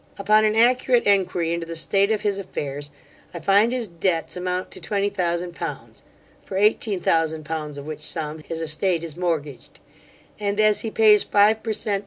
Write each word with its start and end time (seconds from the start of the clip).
Upon 0.17 0.45
an 0.45 0.55
accurate 0.55 1.05
enquiry 1.05 1.53
into 1.53 1.67
the 1.67 1.75
state 1.75 2.11
of 2.11 2.21
his 2.21 2.39
affairs, 2.39 2.89
I 3.35 3.39
find 3.39 3.71
his 3.71 3.87
debts 3.87 4.35
amount 4.35 4.71
to 4.71 4.81
twenty 4.81 5.09
thousand 5.11 5.53
pounds, 5.53 6.01
for 6.43 6.57
eighteen 6.57 6.99
thousand 6.99 7.45
pounds 7.45 7.77
of 7.77 7.85
which 7.85 7.99
sum 8.01 8.39
his 8.39 8.61
estate 8.63 9.03
is 9.03 9.15
mortgaged; 9.15 9.79
and 10.39 10.59
as 10.59 10.79
he 10.79 10.89
pays 10.89 11.21
five 11.21 11.61
per 11.61 11.71
cent. 11.71 11.99